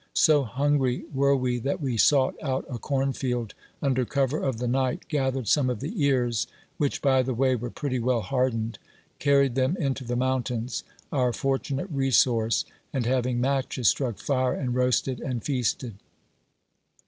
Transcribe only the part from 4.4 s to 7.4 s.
of the night, gathered some of the ears,— which, by the